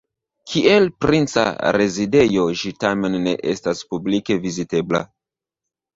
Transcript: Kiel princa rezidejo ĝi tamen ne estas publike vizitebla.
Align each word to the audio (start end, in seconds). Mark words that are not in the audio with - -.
Kiel 0.53 0.87
princa 1.05 1.43
rezidejo 1.77 2.47
ĝi 2.63 2.73
tamen 2.85 3.19
ne 3.27 3.35
estas 3.53 3.87
publike 3.93 4.43
vizitebla. 4.47 5.03